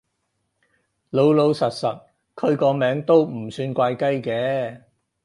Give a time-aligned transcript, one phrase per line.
[1.11, 2.01] 老老實實，
[2.35, 4.81] 佢個名都唔算怪雞嘅